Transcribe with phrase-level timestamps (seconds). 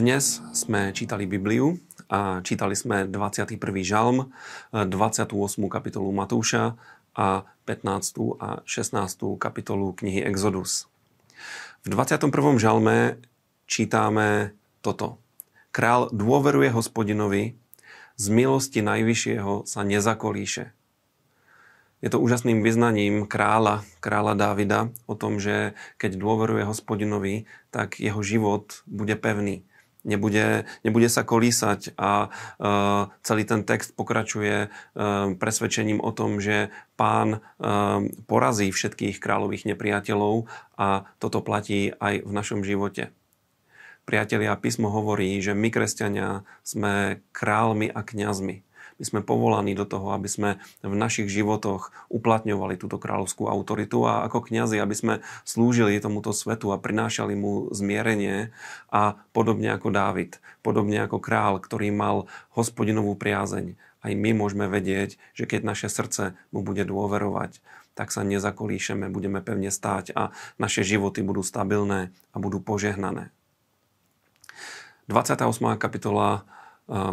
[0.00, 1.76] Dnes sme čítali Bibliu
[2.08, 3.60] a čítali sme 21.
[3.84, 4.32] žalm,
[4.72, 5.28] 28.
[5.68, 6.80] kapitolu Matúša
[7.12, 8.40] a 15.
[8.40, 8.96] a 16.
[9.36, 10.88] kapitolu knihy Exodus.
[11.84, 12.32] V 21.
[12.56, 13.20] žalme
[13.68, 15.20] čítame toto.
[15.68, 17.60] Král dôveruje hospodinovi,
[18.16, 20.72] z milosti najvyššieho sa nezakolíše.
[22.00, 28.24] Je to úžasným vyznaním kráľa, kráľa Dávida o tom, že keď dôveruje hospodinovi, tak jeho
[28.24, 29.68] život bude pevný
[30.04, 36.72] nebude, nebude sa kolísať a uh, celý ten text pokračuje uh, presvedčením o tom, že
[36.96, 40.48] pán uh, porazí všetkých kráľových nepriateľov
[40.80, 43.12] a toto platí aj v našom živote.
[44.08, 48.69] Priatelia, písmo hovorí, že my, kresťania, sme kráľmi a kňazmi.
[49.00, 50.50] My sme povolaní do toho, aby sme
[50.84, 55.14] v našich životoch uplatňovali túto kráľovskú autoritu a ako kňazi, aby sme
[55.48, 58.52] slúžili tomuto svetu a prinášali mu zmierenie
[58.92, 63.80] a podobne ako Dávid, podobne ako král, ktorý mal hospodinovú priazeň.
[64.04, 67.64] Aj my môžeme vedieť, že keď naše srdce mu bude dôverovať,
[67.96, 73.32] tak sa nezakolíšeme, budeme pevne stáť a naše životy budú stabilné a budú požehnané.
[75.08, 75.40] 28.
[75.80, 76.44] kapitola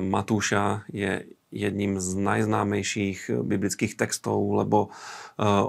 [0.03, 4.89] Matúša je jedním z najznámejších biblických textov, lebo e,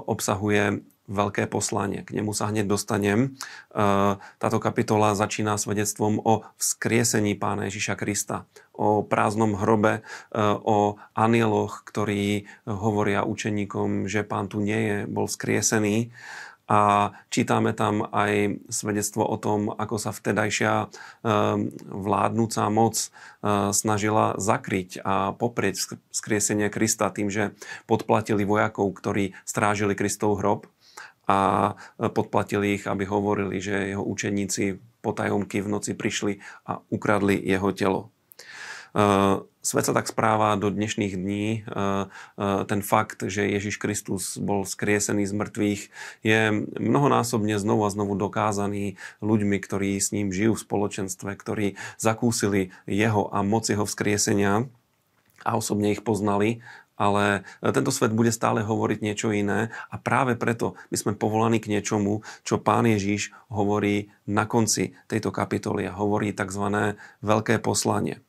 [0.05, 2.05] obsahuje veľké poslanie.
[2.05, 3.19] K nemu sa hneď dostanem.
[3.23, 3.29] E,
[4.19, 10.07] táto kapitola začína svedectvom o vzkriesení pána Ježiša Krista, o prázdnom hrobe,
[10.63, 16.15] o anieloch, ktorí hovoria učeníkom, že pán tu nie je, bol vzkriesený
[16.69, 23.07] a čítame tam aj svedectvo o tom, ako sa vtedajšia ehm, vládnúca moc e,
[23.73, 27.57] snažila zakryť a poprieť skriesenie Krista tým, že
[27.89, 30.69] podplatili vojakov, ktorí strážili Kristov hrob
[31.25, 36.37] a e, podplatili ich, aby hovorili, že jeho učeníci potajomky v noci prišli
[36.69, 38.13] a ukradli jeho telo.
[38.95, 39.03] E,
[39.61, 41.45] svet sa tak správa do dnešných dní.
[41.49, 45.81] E, e, ten fakt, že Ježiš Kristus bol skriesený z mŕtvych,
[46.25, 46.39] je
[46.79, 51.67] mnohonásobne znovu a znovu dokázaný ľuďmi, ktorí s ním žijú v spoločenstve, ktorí
[52.01, 54.65] zakúsili jeho a moc jeho vzkriesenia
[55.45, 56.59] a osobne ich poznali
[56.99, 61.71] ale tento svet bude stále hovoriť niečo iné a práve preto my sme povolaní k
[61.71, 66.99] niečomu, čo pán Ježiš hovorí na konci tejto kapitoly a hovorí tzv.
[67.23, 68.19] veľké poslanie.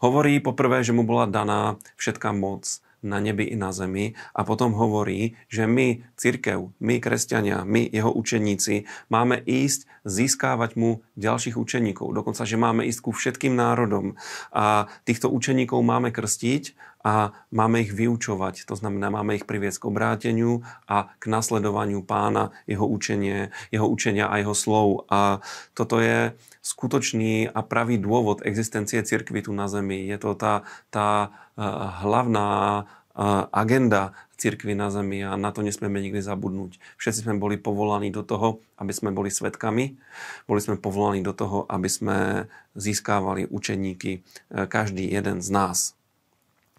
[0.00, 4.76] Hovorí poprvé, že mu bola daná všetká moc na nebi i na zemi a potom
[4.76, 12.12] hovorí, že my, církev, my, kresťania, my, jeho učeníci, máme ísť získávať mu ďalších učeníkov.
[12.12, 14.20] Dokonca, že máme ísť ku všetkým národom
[14.52, 18.68] a týchto učeníkov máme krstiť a máme ich vyučovať.
[18.68, 24.28] To znamená, máme ich priviesť k obráteniu a k nasledovaniu pána, jeho učenie, jeho učenia
[24.28, 25.08] a jeho slov.
[25.08, 25.40] A
[25.72, 30.04] toto je skutočný a pravý dôvod existencie cirkvy tu na Zemi.
[30.04, 31.64] Je to tá, tá eh,
[32.04, 32.48] hlavná
[32.84, 36.80] eh, agenda cirkvy na Zemi a na to nesmieme nikdy zabudnúť.
[36.96, 40.00] Všetci sme boli povolaní do toho, aby sme boli svetkami.
[40.48, 45.99] Boli sme povolaní do toho, aby sme získávali učeníky, eh, každý jeden z nás.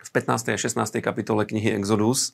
[0.02, 0.54] V 15.
[0.54, 1.02] a 16.
[1.02, 2.34] kapitole knihy Exodus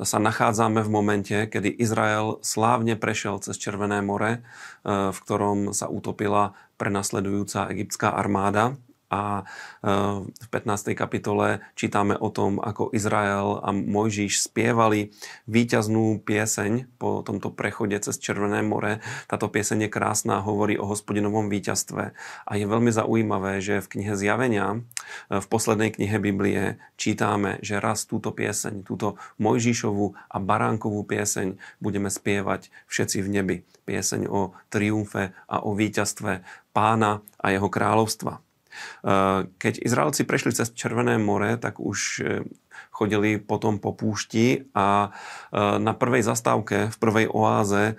[0.00, 4.40] sa nachádzame v momente, kedy Izrael slávne prešiel cez Červené more, e,
[5.10, 8.78] v ktorom sa utopila prenasledujúca egyptská armáda
[9.10, 9.42] a
[9.82, 9.92] e,
[10.30, 10.94] v 15.
[10.94, 15.10] kapitole čítame o tom, ako Izrael a Mojžiš spievali
[15.50, 19.02] víťaznú pieseň po tomto prechode cez Červené more.
[19.26, 22.14] Táto pieseň je krásna, hovorí o hospodinovom víťazstve.
[22.46, 24.78] A je veľmi zaujímavé, že v knihe Zjavenia,
[25.28, 31.58] e, v poslednej knihe Biblie, čítame, že raz túto pieseň, túto Mojžišovú a Baránkovú pieseň
[31.82, 33.56] budeme spievať všetci v nebi.
[33.90, 38.49] Pieseň o triumfe a o víťazstve pána a jeho kráľovstva.
[39.00, 42.44] Eh, keď Izraelci prešli cez Červené more, tak už eh,
[42.90, 47.96] chodili potom po púšti a eh, na prvej zastávke, v prvej oáze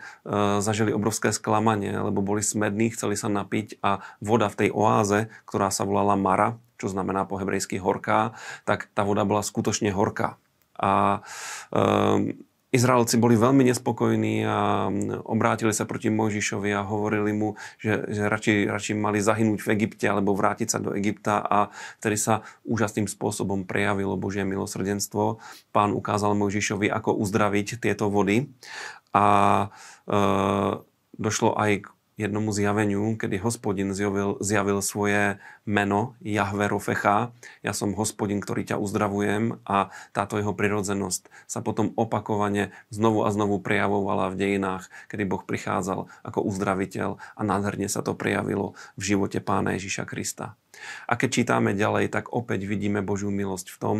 [0.62, 5.74] zažili obrovské sklamanie, lebo boli smední, chceli sa napiť a voda v tej oáze, ktorá
[5.74, 8.34] sa volala Mara, čo znamená po hebrejsky horká,
[8.66, 10.38] tak tá voda bola skutočne horká.
[10.82, 11.22] A
[12.72, 14.88] Izraelci boli veľmi nespokojní a
[15.28, 20.08] obrátili sa proti Mojžišovi a hovorili mu, že, že radšej, radšej mali zahynúť v Egypte
[20.08, 21.68] alebo vrátiť sa do Egypta a
[22.00, 25.44] vtedy sa úžasným spôsobom prejavilo Božie milosrdenstvo.
[25.76, 28.48] Pán ukázal Mojžišovi, ako uzdraviť tieto vody
[29.12, 29.26] a
[30.08, 30.18] e,
[31.20, 31.88] došlo aj k
[32.20, 37.32] jednomu zjaveniu, kedy hospodin zjavil, zjavil svoje meno Jahve Rofecha.
[37.66, 43.30] Ja som hospodin, ktorý ťa uzdravujem a táto jeho prirodzenosť sa potom opakovane znovu a
[43.32, 49.16] znovu prejavovala v dejinách, kedy Boh prichádzal ako uzdraviteľ a nádherne sa to prejavilo v
[49.16, 50.60] živote pána Ježiša Krista.
[51.06, 53.98] A keď čítame ďalej, tak opäť vidíme Božiu milosť v tom,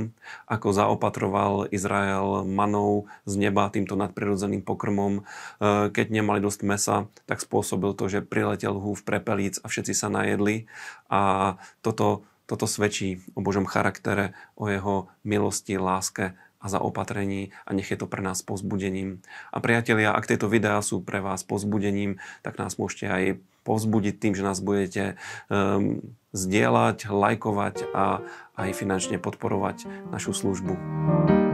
[0.48, 5.22] ako zaopatroval Izrael manou z neba týmto nadprirodzeným pokrmom.
[5.22, 6.98] E, keď nemali dosť mesa,
[7.28, 10.72] tak spôsobil to, že priletel húf prepelíc a všetci sa najedli.
[11.12, 17.90] A toto, toto svedčí o Božom charaktere, o jeho milosti, láske a zaopatrení a nech
[17.90, 19.26] je to pre nás pozbudením.
[19.50, 23.24] A priatelia, ak tieto videá sú pre vás pozbudením, tak nás môžete aj
[23.64, 25.16] povzbudiť tým, že nás budete
[25.50, 28.24] um, zdieľať, lajkovať a
[28.56, 31.51] aj finančne podporovať našu službu.